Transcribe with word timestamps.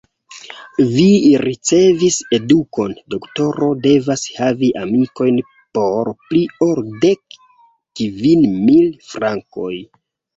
Vi 0.93 1.03
ricevis 1.41 2.15
edukon: 2.37 2.95
doktoro 3.15 3.67
devas 3.83 4.23
havi 4.37 4.69
amikojn 4.83 5.37
por 5.79 6.09
pli 6.31 6.41
ol 6.69 6.81
dek 7.05 7.37
kvin 8.01 8.49
mil 8.71 8.89
frankoj. 9.11 9.71